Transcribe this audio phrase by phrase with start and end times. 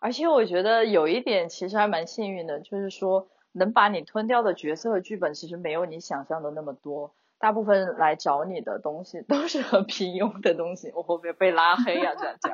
[0.00, 7.14] 而且我觉得有一点其实还蛮幸运的，就是说能把你吞掉的角色和剧本其实没有你想象的那么多。
[7.38, 12.12] 大部分来找你的东西都是很平庸的东西，我会不会被拉黑呀？
[12.18, 12.52] 这样讲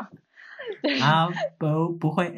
[1.03, 1.29] 啊，
[1.59, 2.35] 不不会，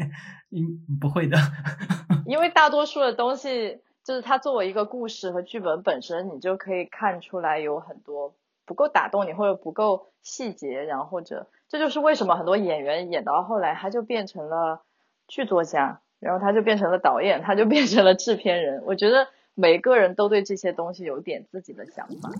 [0.50, 1.36] 嗯，不会的。
[2.26, 8.34] 因为大多数的东西，就是它作为一个故事和剧本本身，你就可以看出来有很多
[8.64, 14.82] 不够打动你，或者不够细节，然后或者这就是为什么很多演员演到后来他就变成了
[15.28, 18.82] 剧作家，然后他就变成了导演，他就变成了制片人。
[18.84, 19.28] 我觉得。
[19.60, 22.30] 每个人都对这些东西有点自己的想法。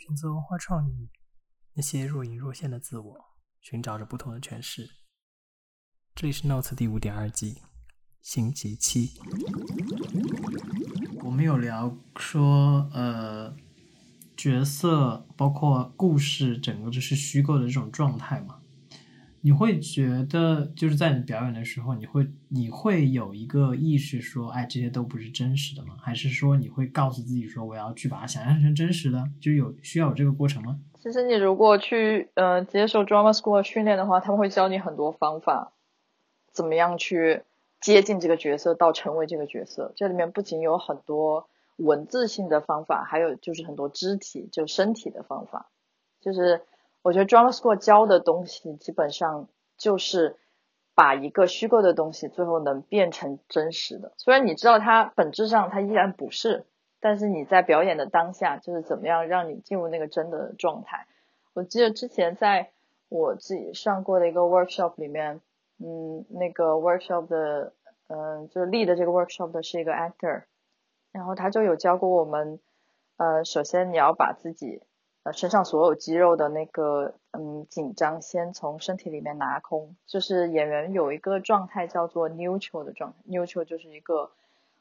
[0.00, 1.08] 选择文化创意，
[1.74, 3.16] 那些若隐若现的自我，
[3.60, 4.90] 寻找着不同的诠释。
[6.16, 7.58] 这里是 Notes 第五点二季，
[8.20, 9.20] 星期七。
[11.22, 13.54] 我们有聊说，呃，
[14.36, 18.61] 角色包括故事，整个就是虚构的这种状态嘛。
[19.44, 25.96] 你会觉得就是在你表演的时候，你会你会有一个意识说，哎，这些都不是真实的吗？
[26.00, 29.28] 还是说你会告诉自己说，我要去把它想象成真实的？
[29.40, 30.78] 就有需要有这个过程吗？
[31.00, 35.72] 其实你如果去呃接受 drama school 训练的话，他们会教你很多方法，
[36.52, 37.42] 怎么样去
[37.80, 39.92] 接近这个角色到成为这个角色。
[39.96, 45.68] 这里面不仅有很多文字性的方法，还有就是很多肢体就身体的方法，
[46.20, 46.62] 就是。
[47.02, 50.36] 我觉得 drama school 教的东西基本上就是
[50.94, 54.12] 把一个虚构的东西最后能变成真实的。
[54.18, 56.64] 虽然你知道它本质上它依然不是，
[57.00, 61.08] 但是你在表演的当下就是怎么样让你进入那个真的状态。
[61.54, 62.70] 我记得之前在
[63.08, 65.40] 我自己上过的一个 workshop 里面，
[65.78, 67.72] 嗯，那个 workshop 的，
[68.06, 70.44] 嗯，就是 lead 这个 workshop 的是一个 actor，
[71.10, 72.60] 然后他就有教过我们，
[73.16, 74.82] 呃，首先你要把自己。
[75.24, 79.94] 呃，身上所有肌肉的那个嗯紧张，先从身体里面拿空。
[80.06, 84.32] 就是演员有一个状态叫做 neutral 的状态，neutral 就是一个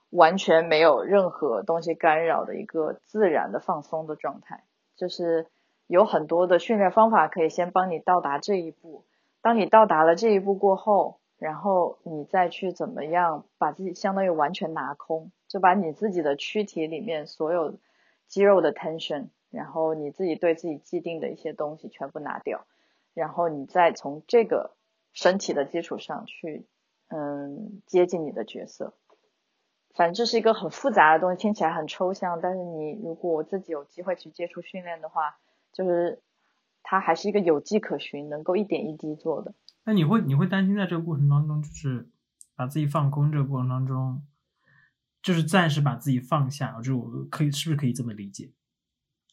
[0.09, 4.63] 完全没有任何东西干扰的一个自然的放松的状态。
[4.95, 5.45] 就是
[5.85, 9.05] 有很多的训练方法可以先帮你到达这一步。
[9.43, 17.75] 当你到达了这一步过后，然后你再去怎么样把自己相当于完全拿空，就把你自己的躯体里面所有
[18.27, 19.27] 肌肉的 tension。
[19.51, 22.65] 然后你自己对自己既定的一些东西全部拿掉，
[23.13, 24.75] 然后你再从这个
[25.13, 26.65] 身体的基础上去，
[27.09, 28.93] 嗯，接近你的角色。
[29.93, 35.35] 反正这是一个很复杂的东西，听起来很抽象，但是你如果自己有机会去接触训练的话，
[35.73, 36.21] 就是
[36.81, 39.53] 它还是一个有迹可循，能够一点一滴做的。
[39.83, 42.07] 那你会你会担心在这个过程当中，就是
[42.55, 44.23] 把自己放空这个过程当中，
[45.21, 48.49] 就是暂时把自己放下，就可以是不是可以这么理解？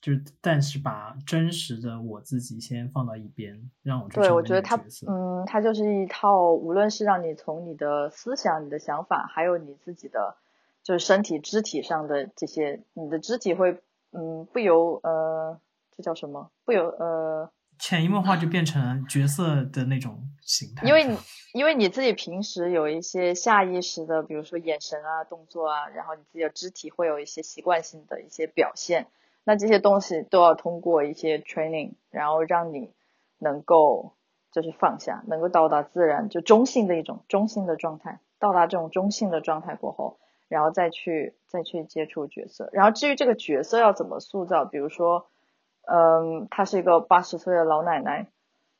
[0.00, 4.76] 就是，但是把真实的我自己先放到一边，让我对我觉得他，
[5.08, 10.36] 嗯，他就是一套，无论是让你从你的思想、你的想法，还有你自己的，
[10.84, 13.82] 就是身体肢体上的这些，你的肢体会，
[14.12, 15.58] 嗯，不由呃，
[15.96, 16.52] 这叫什么？
[16.64, 20.86] 不由呃，潜移默化就变成角色的那种形态。
[20.86, 21.16] 因为你，
[21.54, 29.08] 因为你自己平时有一些下意识的，比如说眼神啊、动作啊，然后你自己的肢体会有一些习惯性的一些表现。
[29.48, 32.92] 那这些东西都要通过一些 training，然后让你
[33.38, 34.12] 能够
[34.52, 42.68] 就是放下，能够到达自然就中性的一种中性的状态，到达这种中性的状态过后，然后再去再去接触角色。
[42.74, 45.30] 然后至于这个角色要怎么塑造，比如说，
[45.86, 48.26] 嗯，她是一个八十岁的老奶奶，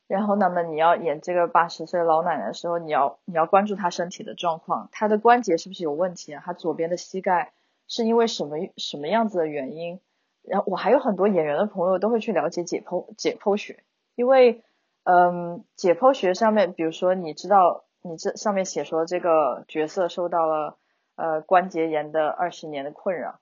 [0.05, 6.43] 然后那么你要演这个八十岁老奶奶的时候，你要你要关注她身体的状况，她的关节是不是有问题啊？
[6.45, 7.53] 她左边的膝盖
[7.87, 9.99] 是因为什么什么样子的原因？
[10.43, 13.83] 然后我还有很多演员的朋友都会去了解解剖解剖学，
[14.15, 14.63] 因为
[15.03, 20.77] 嗯，解剖学上面，比如说你知道你这上面写说这个角色受到了
[21.15, 23.39] 呃关节炎的二十年的困扰，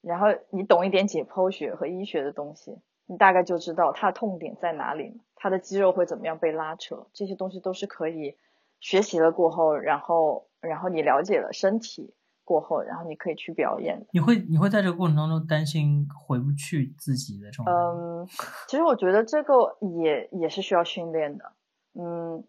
[0.00, 8.36] 然后你懂一点解剖学和医学的东西，你大概就知道他的痛点在哪里，他的肌肉会怎么样被拉扯，这些东西都是可以
[8.80, 12.14] 学习了过后，然后然后你了解了身体。
[12.48, 14.06] 过后，然后你可以去表演。
[14.10, 17.66] 你会你会在这个过程当中担心回不去自己的这种？
[17.68, 18.26] 嗯，
[18.66, 21.52] 其实我觉得这个也也是需要训练的。
[21.92, 22.42] 嗯，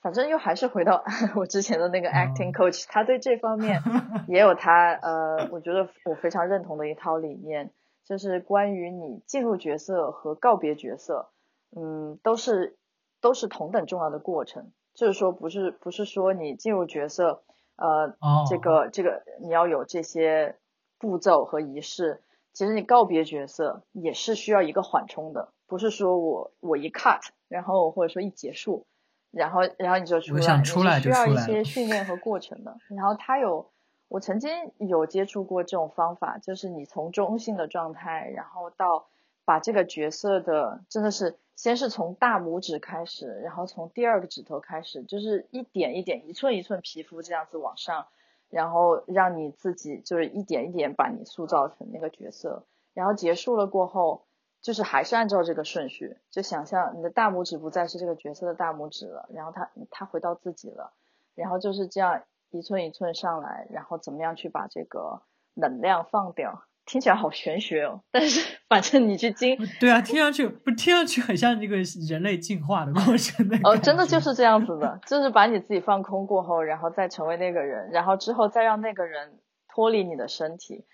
[0.00, 1.04] 反正又还是回到
[1.36, 3.82] 我之前的那个 acting coach，他对这方面
[4.28, 7.70] 也有他呃，我觉得我非常认同的一套理念，
[8.06, 11.28] 就是关于你进入角色和告别角色，
[11.76, 12.78] 嗯，都是
[13.20, 14.72] 都是同等重要的过程。
[14.94, 17.42] 就是说，不是不是说你进入角色。
[17.76, 18.14] 呃，
[18.48, 20.56] 这个这个你要有这些
[20.98, 22.20] 步骤和仪式。
[22.52, 28.86] 其实你告别角色也是需要一个缓冲的，不是说我我一 cut，然后或者说一结束，
[29.32, 32.76] 然后然后你就出来，出来需要一些训练和过程的。
[32.90, 33.72] 然后他有，
[34.06, 39.08] 我曾经有接触过这种方法，就是你从中性的状态，然后到
[39.44, 48.06] 把这个角色的真的是先是从大拇指开始，然后从第二个指头开始，就是一点一点、一寸一寸皮肤这样子往上，
[48.50, 54.24] 然后让你自己就是一点一点把你塑造成那个角色，然后结束了过后。
[54.64, 60.94] 就是还是按照这个顺序，就想象你的大拇指不再是这个角色的大拇指了，然后他他回到自己了，
[61.34, 65.20] 然后就是这样一寸一寸上来，然后怎么样去把这个
[65.52, 66.64] 能量放掉？
[66.86, 71.76] 听起来好玄学哦，但是反正你去经对啊，听上去不听上去很像这个
[72.08, 79.38] 人类进化的过程的哦，真的就是这样子的，就是把你自己放空过后，然后再成为那个人，然后之后再让那个人
[79.68, 80.84] 脱离你的身体。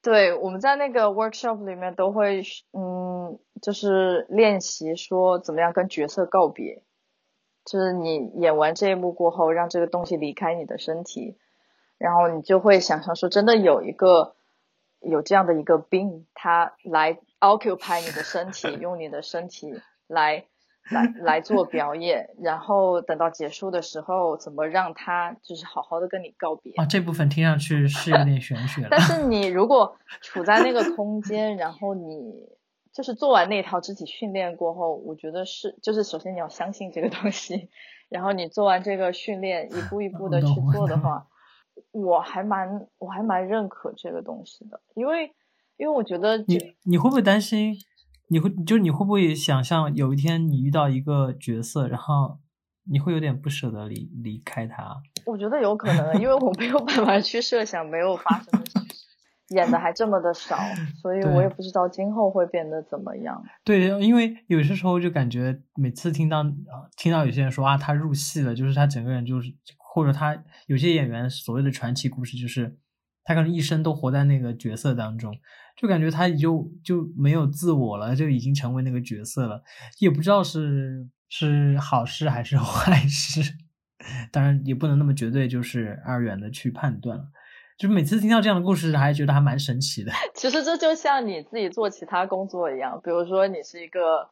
[0.00, 2.42] 对，我们在那个 workshop 里面都会，
[2.72, 6.82] 嗯，就是练习说怎么样跟角色告别，
[7.64, 11.36] 就是你演完这一幕过后，让这个东西离开你的身体，
[11.98, 14.36] 然后你就会想象说，真的有一个
[15.00, 20.44] 有这样的一个病，它来 occupy 你的身体， 用你的身体来
[20.90, 26.72] 来来做表演，然后等到结束的时候，怎么让它就是好好的跟你告别。
[26.74, 29.00] 啊，这部分听上去是有点玄学但。
[29.00, 32.48] 是你如果处在那个空间，然后你
[32.92, 37.68] 就是做完那套肢体训练过后，我觉得是，就是首先你要相信这个东西，
[38.08, 41.26] 然后你做完这个训练，一步一步的去做的话，
[42.04, 45.32] 我还蛮我还蛮认可这个东西的，因为
[45.76, 47.76] 因为我觉得你你会不会担心？
[48.30, 52.38] 你会就你会不会想象有一天你遇到一个角色，然后
[52.84, 55.00] 你会有点不舍得离离开他？
[55.24, 60.58] 我觉得有可能，因为我没有办法去设想没有发生的事情，演的还这么的少，
[61.00, 63.42] 所以我也不知道今后会变得怎么样。
[63.64, 69.50] 对，因为有些时候就感觉每次听到呃听到有些人说啊，他入戏了，就是他整个人就是，
[69.98, 72.78] 或者他有些演员所谓的传奇故事，就是
[73.24, 75.36] 他可能一生都活在那个角色当中，
[75.76, 79.64] 就感觉他就就没有自我了，就已经成为那个角色了，
[79.98, 83.42] 也不知道是是好事还是 坏事，
[84.30, 87.20] 当然也不能那么绝对，就是二元的去判断。
[87.76, 90.12] 就每次听到这样的故事，还觉得还蛮神奇的。
[90.34, 94.28] 其实这就像你自己做其他工作一样，比如说你是一个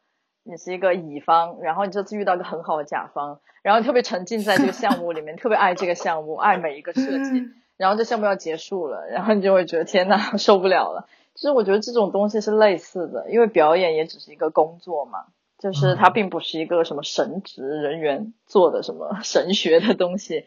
[0.49, 11.07] 你是一个乙方，然后你这次遇到一个很好的甲方，然后特别沉浸在这个项目里面， 特别爱这个项目，爱每一个设计，然后这项目要结束了，然后你就会觉得天呐，受不了了。
[11.35, 15.25] 其实我觉得这种东西是类似的，因为表演也只是一个工作嘛，
[15.59, 20.45] 就是它嗯并不是一个什么神职人员做的什么 神学的东西。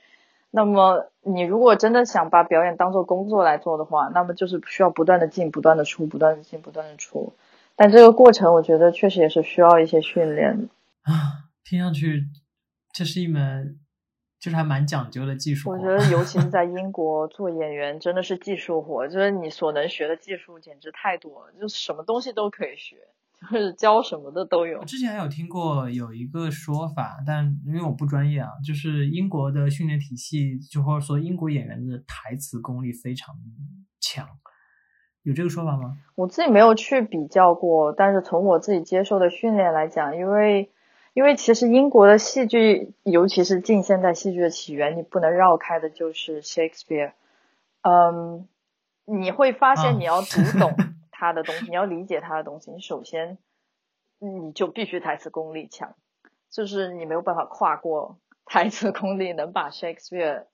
[0.51, 7.35] 那么你如果真的想把表演当做工作来做的话，那么就是需要不断的进、不断的出、不断的进、不断的出。
[7.83, 10.69] 但这个过程，我觉得确实也是需要一些训练的。
[11.01, 12.27] 啊，听上去
[12.93, 13.81] 这是一门
[14.39, 15.77] 就是还蛮讲究的技术活。
[15.77, 22.97] 我觉得，尤其是 在英国做演员，真的是技术活，就是你所能学的技术简直太多了，就什么东西都可以学，
[23.51, 24.85] 就是教什么的都有我。
[24.85, 33.35] 之前还有听过有一个说法，但因为我不专业啊，就是英国的训练体系，就或者说英国演员的台词功力非常
[33.99, 34.29] 强，
[35.23, 35.99] 有这个说法吗？
[36.15, 40.71] 我自己没有去比较过，但是从我自己接受的训练来讲，因为
[41.13, 47.13] 因为其实英国的戏剧，尤其是近现代戏剧的起源，你不能绕开的就是 Shakespeare。
[47.83, 48.49] 嗯，
[49.05, 50.73] 你会发啊现你要读懂
[51.13, 53.37] 他的东西，你要理解他的东西，你首先
[54.19, 55.95] 你就必须台词功力强，
[56.51, 58.17] 就是你没有办法跨过
[58.47, 60.45] 台词功力，能把 Shakespeare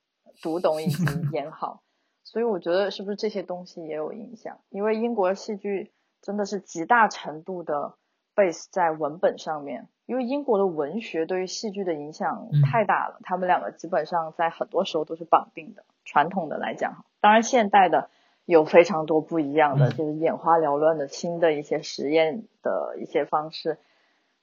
[0.42, 1.82] 读懂以及 演好。
[2.26, 4.58] 所以我觉得是不是这些东西也有影响？
[4.68, 7.94] 因为英国戏剧真的是极大程度的
[8.34, 15.84] base 在文本上面，因为英国的文学对于戏剧的影响嗯太大了，他们两个基本上在很多时候都是绑定的。
[16.04, 18.10] 传统的来讲，当然现代的
[18.44, 23.78] 有非常多不一样的，嗯就是眼花缭乱的新的一些实验的一些方式。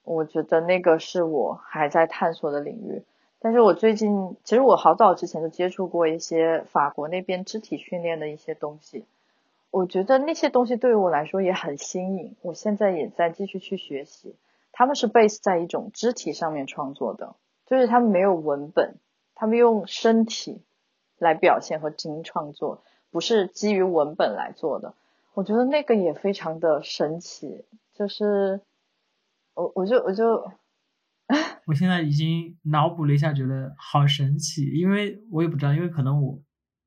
[0.04, 3.04] 我觉得那个是我还在探索的领域。
[3.44, 9.04] 但是我最近，其实我好早之前就接触过一些法国那边肢体训练的一些东西，
[9.70, 14.34] 我觉得那些东西对于我来说也很新颖，我现在也在继续去学习。
[14.72, 17.36] 他们是 base 在一种肢体上面创作的，
[17.66, 18.96] 就是他们没有文本，
[19.36, 20.62] 他们用身体
[21.18, 22.82] 来表现和进行创作，
[23.12, 24.94] 不是基于文本来做的。
[25.34, 28.62] 我觉得那个也非常的神奇，就是
[29.54, 30.50] 我我就我就
[31.74, 36.42] 现在已经脑补了一下，觉得好神奇，因为我也不知道，因为可能我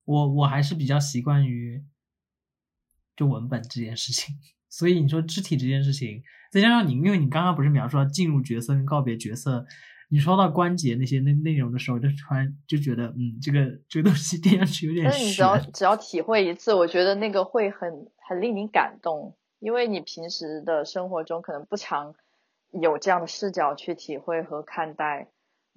[0.04, 1.84] 我我还是比较习惯于
[3.16, 4.34] 就文本这件事情，
[4.68, 9.64] 所以你说肢体这件事情，再加上你，因为你刚刚不是描述到进入角色跟告别角色，
[10.10, 15.58] 你说到关节那些内内容的时候，就突然就觉得，嗯，这个这个东西听上去有点但是你只要。
[15.58, 17.90] 只要体会一次，我觉得那个会很
[18.28, 22.14] 很令你感动，因为你平时的生活中可能不常
[22.80, 25.28] 有这样的视角去体会和看待，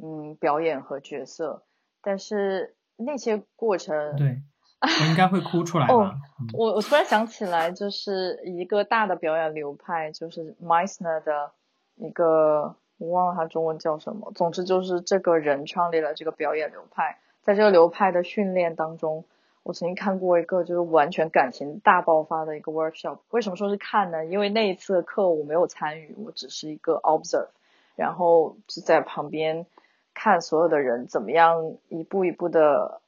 [0.01, 1.63] 嗯，表演和角色，
[2.01, 4.41] 但是那些过程，对，
[4.81, 5.93] 我应该会哭出来吧？
[5.93, 11.51] 哦嗯我我突然想起来，就是一个大的表演流派，就是 Meissner 的
[11.95, 14.31] 一个，我忘了他中文叫什么。
[14.35, 19.25] 总之就是这个人创立了这个表演流派，在这个流派的训练当中，
[19.63, 23.19] 我曾经看过一个就是完全感情大爆发的一个 workshop。
[23.29, 24.25] 为什么说是看呢？
[24.25, 27.49] 因为那一次的课我没有参与，我只是一个 observe，
[27.95, 29.65] 然后就在旁边
[30.13, 33.01] 看所有的人怎么样一步一步的，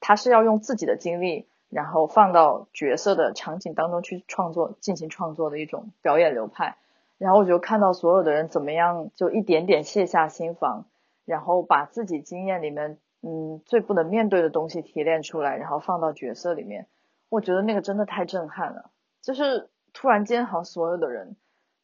[0.00, 1.46] 他是要用自己的经历。
[1.68, 6.76] 然后放到角色的场景当中去创作，进行创作的一种表演流派。
[7.18, 10.84] 然后我就看到所有的人怎么样，就一点点卸下心防，
[11.24, 16.86] 然后把自己经验里面，嗯，最不能面对的东西提炼出来，然后放到角色里面。
[17.28, 21.36] 我觉得那个真的太震撼了，就是突然间好像所有的人，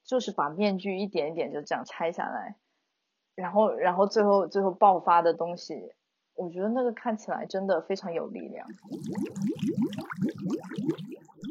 [0.04, 2.54] 就是把面具一点一点就这样拆下来，
[3.34, 5.74] 然后然后最后最后爆发的东西，
[6.36, 8.64] 我觉得那个看起来真的非常有力量。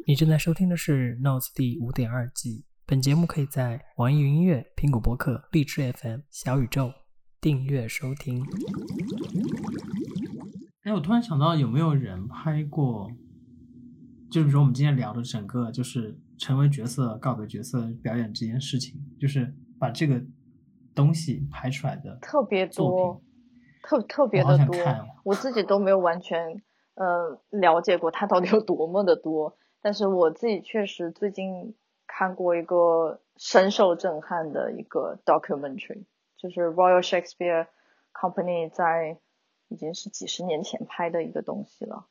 [0.06, 2.64] 你正在收听的是《Notes》第五点二季。
[2.86, 6.92] 本节目可以在网易云音乐、苹果播客、荔枝 FM、小宇宙
[7.40, 8.42] 订阅收听。
[10.84, 13.08] 哎，我突然想到，有没有人拍过？
[14.32, 20.20] 就比如说我们今天聊的整个，就是成为角色、告别角色表演这件事情，就是把这个
[20.92, 23.22] 东西拍出来的特别多。，
[23.84, 24.76] 特特别的多
[25.22, 26.62] 我自己都没有完全
[26.94, 31.76] 呃了解过它到底有多么的多，但是我自己确实最近
[32.08, 37.68] 看过一个深受震撼的一个 documentary，就是 Royal Shakespeare
[38.12, 39.18] Company 在
[39.72, 42.06] 已经是几十年前拍的一个东西了，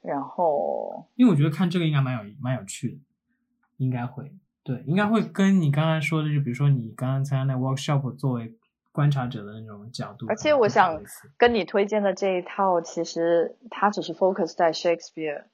[0.00, 2.98] 然后因为我觉得看这个应该蛮有蛮有趣的，
[3.76, 4.32] 应该会
[4.62, 8.56] 对，应该会跟你刚才说的，就比如说你刚刚参加那 workshop 作为
[8.92, 11.02] 观察者的那种角度，而且我想
[11.36, 15.44] 跟你推荐的这一套，其实它只是 focus 在 Shakespeare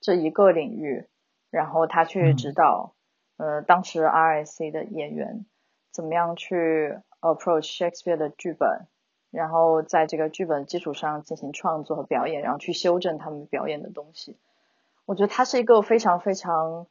[0.00, 1.06] 这一个领域，
[1.50, 2.36] 然后他去嗯。
[2.36, 2.94] 指导、
[3.38, 5.44] 呃当时 RIC 的演员
[5.90, 8.86] 怎么样去 approach Shakespeare 的剧本，
[9.36, 14.36] 然后在这个剧本基础上进行创作和表演，然后去修正他们表演的东西。
[15.04, 16.86] 我觉得它是一个非常非常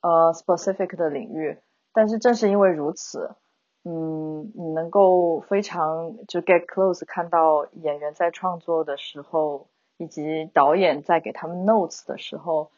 [0.00, 1.58] 呃 specific 的领域，
[1.92, 3.34] 但是正是因为如此，
[3.84, 9.66] 嗯，你能够非常就 get close 看到演员在创作的时候，
[9.98, 12.70] 以及导演在给他们 notes 的时候，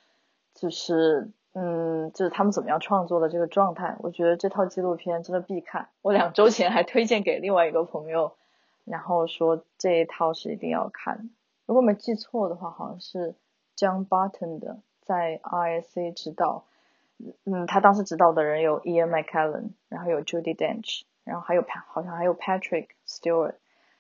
[0.55, 3.97] 就是嗯，就是他们怎么样创作的这个状态。
[4.01, 5.89] 我觉得这套纪录片真的必看。
[6.01, 8.33] 我两周前还推荐给另外一个朋友，
[8.91, 11.25] 然后说这一套是一定要看的。
[11.67, 13.35] 如果没记错的话，好像是
[13.77, 16.67] John Barton 的，在 RSC 指导。
[17.45, 23.55] 嗯，他当时指导的人有 Ian McKellen，然后有 Judy Dench，然后还有好像还有 Patrick Stewart，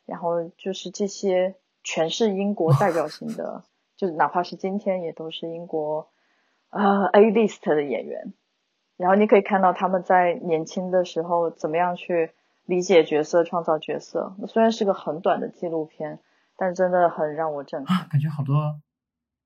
[0.06, 1.54] 然后就是这些
[1.84, 3.62] 全是英国代表性的，
[3.96, 6.08] 就是哪怕是今天也都是英国
[6.70, 8.32] 呃 A list 的演员。
[8.96, 12.32] 然后你可以看到他们在年轻的时候怎么样去
[12.70, 14.36] 理解角色、创造角色。
[14.46, 16.20] 虽然是个很短的纪录片，
[16.56, 17.98] 但真的很让我震撼。
[17.98, 18.80] 啊，感觉好多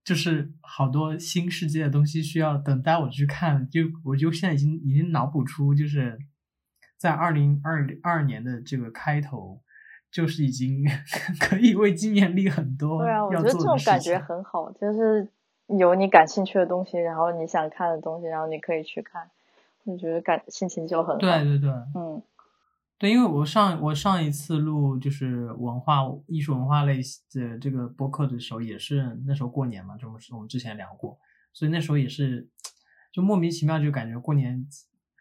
[0.05, 6.19] 就是好多新世界的东西需要等待我去看，就我就现在已经已经脑补出，就是
[6.99, 9.63] 在二零二二年的这个开头，
[10.11, 10.85] 就是已经
[11.41, 14.19] 可以为今年立很多对啊，我觉得这种感觉。
[14.19, 15.27] 很好，就是
[15.67, 19.31] 有你感兴趣的东西，然后你想看的东西，然后你可以去看，
[19.85, 21.19] 我觉得感心情就很好。
[21.19, 22.23] 对对对，嗯
[22.97, 27.01] 对，因为我上我上一次录就是文化艺术文化类
[27.33, 31.19] 的这个播客的时候，也是那时候过年嘛，就我们我们之前聊过，
[31.53, 32.49] 所以那时候也是
[33.13, 34.65] 就莫名其妙就感觉过年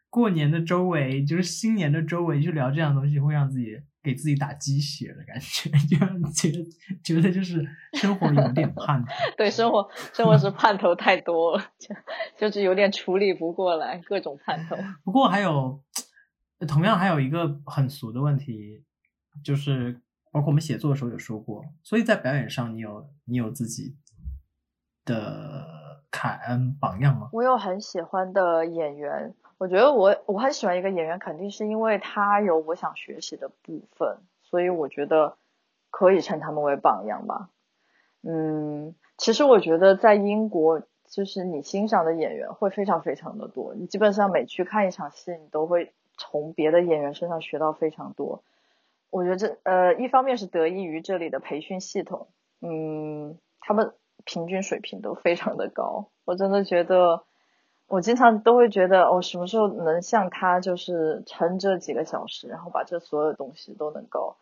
[0.09, 5.97] 过年的周围就是新年的周围，去聊这样的东西，会让自己给自己打鸡血的感觉， 就
[6.31, 6.65] 觉得
[7.03, 9.11] 觉得就是生活有点盼头。
[9.35, 11.95] 对，生活生活是盼头太多了，就
[12.37, 14.75] 就是有点处理不过来，各种盼头。
[15.03, 15.81] 不过还有，
[16.65, 18.83] 同样还有一个很俗的问题，
[19.43, 20.01] 就是
[20.31, 23.95] 包括我们写作的时候有说过，所以在表演上，你有你有自己
[25.05, 27.29] 的凯恩榜样吗？
[27.31, 35.37] 我有很喜欢的演员，我觉得我我很喜欢一个演员，肯定是因为他有我想学习的部分，所以我觉得
[35.89, 37.49] 可以称他们为榜样吧。
[38.21, 48.43] 嗯，其实我觉得在英国，就是你欣赏的演员会非常非常的多，你基本上每去看一场戏，你都会从别的演员身上学到非常多。
[49.09, 52.27] 我觉得这呃，一方面是得益于这里的培训系统，
[52.61, 53.93] 嗯，他们
[54.25, 56.07] 平均水平都非常的高。
[56.25, 57.23] 我真的觉得，
[57.87, 64.35] 我经常都会觉得，我什么时候能像他，就是撑这几个小时，然后把这所有东西都能够，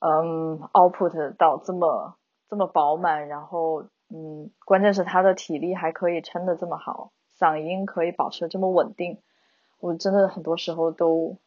[0.00, 2.16] 嗯，output 到这么
[2.48, 9.18] 这么饱满，然后嗯，关键是他的体力还可以撑得这么好，嗓音可以保持这么稳定。
[9.80, 11.38] 我真的很多时候都，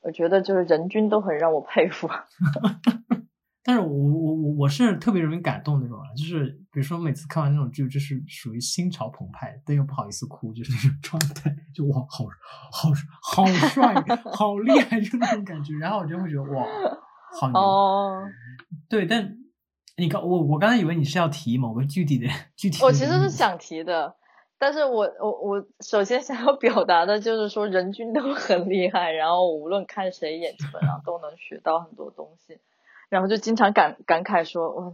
[0.00, 2.08] 我觉得就是人均都很让我佩服。
[3.62, 12.24] 但是我我我我是特别容易感动那种啊，就是比如说每次看完那种剧，就是属于心潮澎湃，但又不好意思哭，就是那种状态，就哇，好
[12.72, 12.90] 好
[13.44, 13.94] 好帅，
[14.32, 15.76] 好厉害，就那种感觉。
[15.76, 16.64] 然后我就会觉得哇，
[17.38, 17.60] 好牛。
[17.60, 18.22] 哦，
[18.88, 19.36] 对，但
[19.98, 24.16] 你刚我我刚才以为你是要提某个具体的具体的，我其实是想提的。
[24.60, 32.58] 但是我我我首先想要表达的就是说，人均都很厉害，然后无论看谁演，基本上都能学到很多东西，
[33.08, 34.92] 然后就经常感感慨说，哇，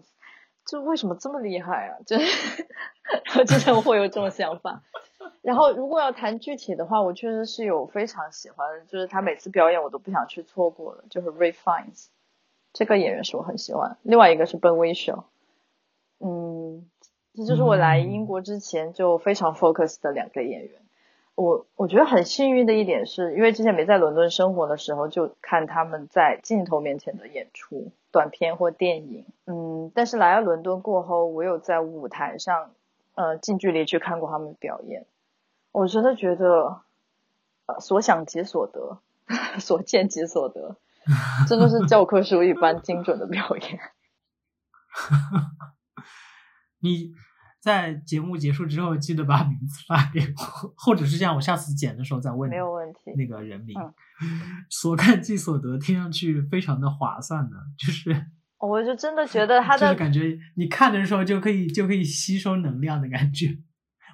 [0.66, 1.96] 这为什么这么厉害啊？
[2.04, 4.82] 就，然后经常会有这种想法。
[5.40, 12.08] 然后如果要谈具体的话，我确实是有非常喜欢，就是他每次表演我都不想去错过的，就是 Rafines，
[12.74, 13.96] 这个演员是我很喜欢。
[14.02, 15.24] 另外一个是 Ben Whishaw，
[16.20, 16.86] 嗯。
[17.34, 20.70] 这就是我来英国之前就非常 focus 的两个演员。
[21.34, 29.26] 我我觉得很幸运的一点是，因为之前没在伦敦生活的时候，就看他们在镜头面前的演出，短片或电影。
[29.46, 32.70] 嗯，但是来了伦敦过后，我有在舞台上，
[33.16, 35.06] 呃，近距离去看过他们表演。
[35.72, 36.82] 我真的觉得，
[37.66, 38.98] 呃，所想即所得，
[39.58, 40.76] 所见即所得，
[41.48, 43.80] 真的是教科书一般精准的表演。
[46.84, 47.10] 你
[47.58, 52.52] 在节目结束之后，记得把名字发给我，或者是这样，我下次剪的时候再问你。
[52.52, 53.00] 没有问题。
[53.16, 53.74] 那个人名，
[54.68, 58.26] 所看即所得，听上去非常的划算呢，就是。
[58.58, 63.56] 我就真的觉得他的， 就是感觉你看的时候就可以就可以吸收能量的感觉。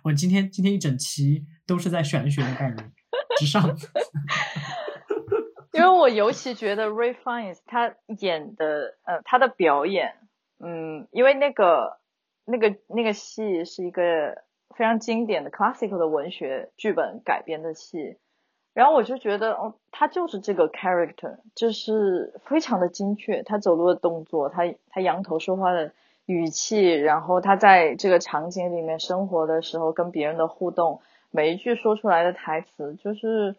[0.05, 2.93] 我今天今天一整期都是在玄学的概念
[3.39, 3.63] 之上。
[5.73, 10.15] 因为我尤其觉得 Ray Fiennes 他演的呃他的表演，
[10.65, 11.99] 嗯，因为那个。
[12.51, 14.43] 那个那个戏是一个
[14.77, 18.19] 非常经典的 classical 的文学剧本改编的戏，
[18.73, 25.93] 然后我就觉得哦，他就是这个 character，就是非常的精确，他走路的动作，他他仰头说话的
[26.27, 33.57] 语气，然后他在这个场景里面生活的时候跟别人的互动，每一句说出来的台词，就是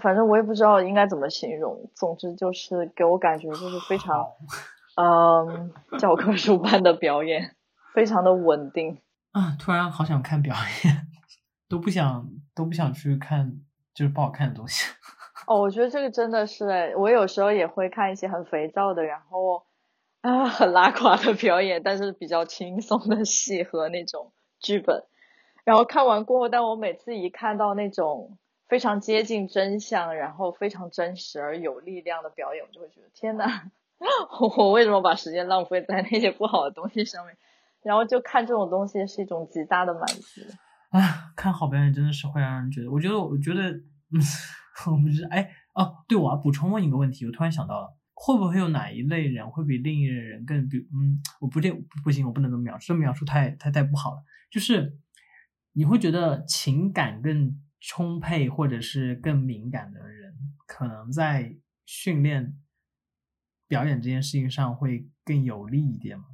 [0.00, 4.28] 反正我也不知道应该怎么形容，总之就是给我感觉就是非常
[4.96, 7.54] 嗯教科书般的表演。
[7.94, 9.00] 非常的稳定
[9.32, 9.56] 啊！
[9.58, 11.06] 突然好想看表演，
[11.68, 13.60] 都不想都不想去看
[13.94, 14.84] 就是不好看的东西。
[15.46, 19.64] 哦，我觉得这个真的是哎，我有时候也会看一些很肥皂的，然后
[20.20, 25.04] 啊很拉垮的表演，但是比较轻松的戏和那种剧本。
[25.64, 28.36] 然后看完过后，但我每次一看到那种
[28.68, 33.46] 非常接近真相，然后非常真实而有力量的表演，我就会觉得天呐，
[34.58, 37.36] 我为什么把时间浪费在那些不好的东西上面？
[37.84, 40.40] 然后就看这种东西是一种极大的满足。
[40.90, 44.20] 啊，看好表演真的是会让人觉得，我觉得，我觉得，嗯，
[44.92, 51.72] 我不知道，哎，哦，对，我要补充问一个问题，我突然想到了，会不会有哪一类人会比另一类人更，比，嗯，我不这，
[52.04, 54.22] 不行，我不能这么描述，这描述太太太不好了。
[54.50, 54.98] 就是
[55.72, 60.34] 你会觉得情感更充沛或者是更敏感的人，
[60.66, 62.54] 可能在训练
[63.66, 66.24] 表演这件事情上会更有利一点吗？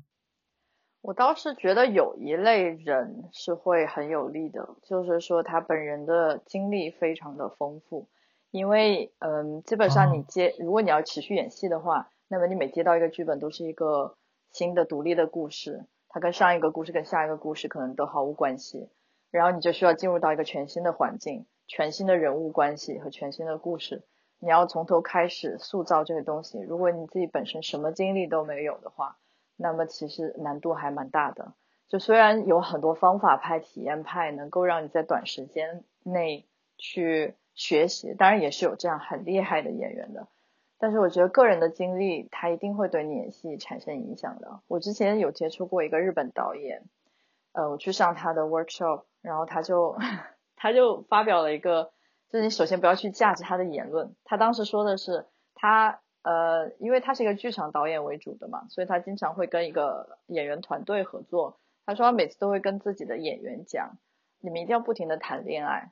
[1.00, 8.08] 我倒是觉得有一类人是会很有利的，就是说他本人的经历非常的丰富，
[8.50, 14.16] 因为嗯，基本上你接，如果你要持续演戏的话，那么你每接到一个剧本都是一个
[14.52, 18.90] 新的独立的故事，它跟上一个故事跟下一个故事可能都毫无关系，
[19.30, 24.02] 然后你就需要进入到一个全新的环境、全新的人物关系和全新的故事，
[24.40, 26.58] 你要从头开始塑造这个东西。
[26.58, 29.16] 如果你自己本身什么经历都没有的话，
[29.60, 31.52] 那么其实难度还蛮大的，
[31.88, 40.28] 就虽然有很多方法派、体验派能够让你在短时间内去学习，当然也是有这样很厉害的演员的，
[40.78, 44.60] 但是我觉得个人的经历他一定会对你演戏产生影响的。
[44.68, 46.84] 我之前有接触过一个日本导演，
[47.50, 49.98] 呃，我去上他的 workshop，然后他就
[50.54, 51.90] 他就发表了一个，
[52.30, 55.98] 就是你首先不要去价值他的言论，他当时说的是他。
[56.22, 61.58] 呃，因为他是一个剧场导演为主的嘛，所以他经常会跟一个演员团队合作。
[61.86, 63.96] 他说他每次都会跟自己的演员讲，
[64.40, 65.90] 你们一定要不停的谈恋爱。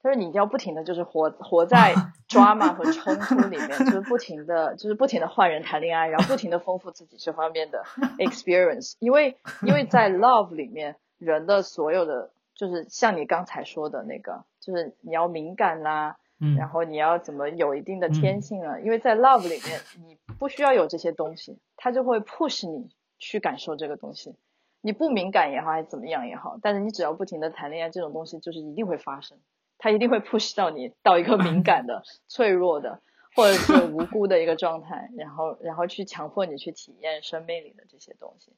[0.00, 1.94] 他说你一定要不停的就是活活在
[2.28, 7.84] drama 和冲突里面，就是不停的就是不停的换人谈恋爱，然后不停的丰富自己这方面的
[8.18, 24.34] experience，因为因为在 love 里面，人的所有的就是像你刚才说的那个，就是你要敏感啦，嗯，然后你要怎么有一定的天性了，因为在 love 里面你不需要有这些东西，它就会 push 你去感受这个东西。
[24.80, 29.38] 你不敏感也好，还是怎么样也好，但是你只要不停的谈恋爱，这种东西就是一定会发生，
[29.78, 33.00] 它一定会 push 到你到一个敏感的、 脆弱的，
[33.36, 38.52] 或者是无辜的一个状态，然后然后去强迫你去体验生命里的这些东西。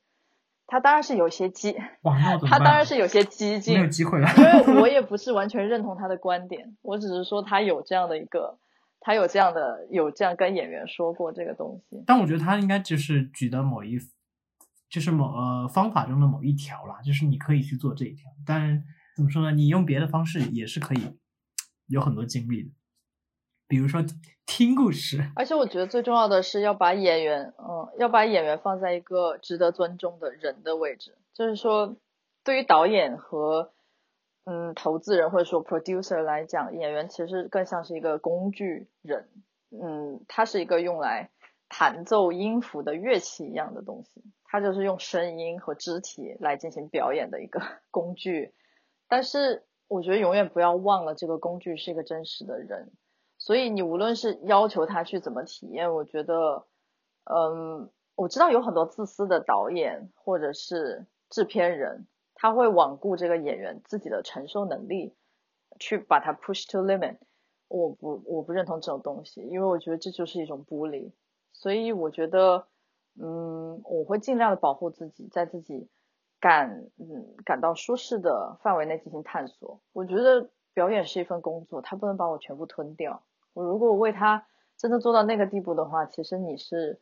[0.67, 1.77] 他当然是有些激，
[2.49, 4.29] 他当然是有些激进没，有机会了。
[4.37, 8.59] 因为我也不是完全认同他的观点，我只是说他有这样的一个，
[9.01, 12.03] 他有这样的有这样跟演员说过这个东西。
[12.07, 13.99] 但我觉得他应该就是举的某一，
[14.89, 18.31] 就是某呃方法中的某一条啦，就是你可以去做这一条。
[18.47, 18.83] 但
[19.15, 19.53] 怎么说呢？
[19.53, 21.19] 你用别的方式也是可以
[21.87, 22.71] 有很多经历的，
[23.67, 24.03] 比如说
[24.47, 25.19] 听故事。
[25.37, 31.17] 而且我觉得最重要的是要把演员，嗯，要把演员放在一个值得尊重的人的位置。
[31.33, 31.97] 就是说，
[32.45, 33.73] 对于导演和
[34.45, 39.29] 嗯投资人或者说 producer 来讲，演员其实更像是一个工具人，
[39.71, 41.31] 嗯，它是一个用来
[41.69, 48.53] 弹奏音符的乐器一样的东西，它就是用声音和肢体来进行表演的一个 工具。
[49.09, 52.93] 但是我觉得永远不要忘了，这个工具是一个真实的人。
[53.45, 56.65] 所以你无论是要求他去怎么体验，我觉得，
[57.25, 65.15] 嗯，我知道有很多自私的导演或者是制片人，他会罔顾这个演员自己的承受能力，
[65.79, 67.19] 去把他 push to limit。
[67.69, 71.13] 我不我不认同这种东西，因为我觉得这就是一种孤立。
[71.53, 72.67] 所以我觉得，
[73.21, 75.87] 嗯，我会尽量的保护自己，在自己
[76.41, 79.83] 感嗯感到舒适的范围内进行探索。
[79.93, 83.23] 我觉得表演是一份工作，它不能把我全部吞掉。
[83.55, 84.45] 我如果为他
[84.77, 87.01] 真的做到那个地步的话，其实你是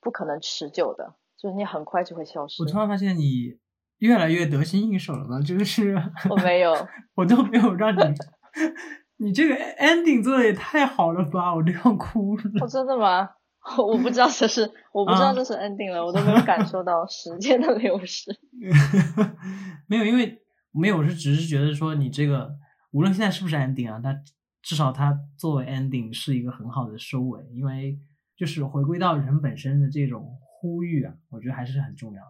[0.00, 2.68] 不可能持久的，就是你很快就会消失我。
[2.68, 3.58] 突然发现你
[3.98, 5.94] 越来越得心应手了呢，就是
[6.28, 6.74] 我没有，
[7.14, 8.02] 我都没有让你，
[9.24, 12.42] 你这个 ending 做的也太好了吧，我都要哭了。
[12.60, 13.30] 哦，真的吗？
[13.78, 18.36] 我不知道这是，我不知道这是 ending 了，我都没有感受到时间的流逝。
[19.86, 22.50] 没有，因为没有，我是只是觉得说你这个
[22.90, 24.12] 无论现在是不是 ending 啊，它
[24.62, 27.98] 至少它作为 ending 是一个很好的收尾，因为
[28.36, 32.22] 就是回归到人本身的这种呼吁啊，我觉得还是很重要。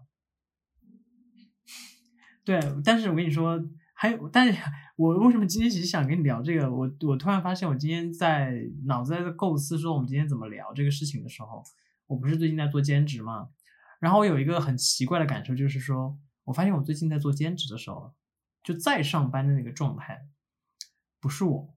[2.44, 3.62] 对，但是我跟你说，
[3.94, 4.58] 还有，但是
[4.96, 6.68] 我为什么今天其实想跟你聊这个？
[6.68, 11.62] 我我突然发现，我今天在脑子在构思说我们今天怎么聊这个事情的时候，
[12.08, 13.50] 我不是最近在做兼职嘛，
[14.00, 18.12] 然后我有一个很奇怪的感受，就是说我发现我最近在做兼职的时候，
[18.64, 20.26] 就在上班的那个状态
[21.20, 21.74] 不是我，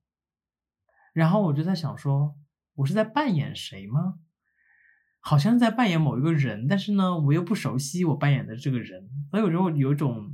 [1.15, 2.35] 然后我就在想说，
[2.75, 4.19] 我是在扮演谁吗？
[5.21, 10.29] 好像在扮演某一个人，但是呢，我又不熟悉我扮演的这个人，所以我就有一种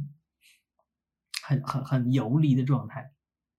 [1.44, 3.14] 很很很游离的状态，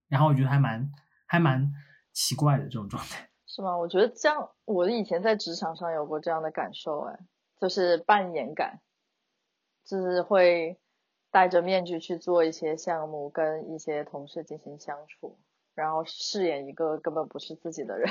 [0.08, 0.90] 然后我觉得还蛮
[1.24, 1.72] 还蛮
[2.12, 3.30] 奇怪的这种状态。
[3.46, 3.76] 是吗？
[3.78, 7.20] 我觉得这样，我以前在职场上有过这样的感受，哎，
[7.60, 8.80] 就是扮演感，
[9.84, 10.80] 就是会
[11.30, 15.38] 戴着面具去做一些项目，跟一些同事进行相处，
[15.74, 18.08] 然后饰演一个根本不是自己的人。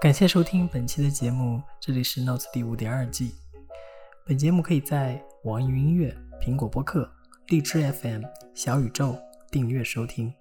[0.00, 3.34] 感谢收听本期的节目，这里是 Notes 第五点二季。
[4.24, 7.10] 本节目可以在网易云音乐、苹果播客、
[7.48, 8.22] 荔枝 FM、
[8.54, 9.16] 小宇宙
[9.50, 10.32] 订阅收听，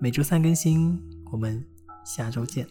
[0.00, 1.00] 每周三更新。
[1.30, 1.64] 我们
[2.04, 2.66] 下周见。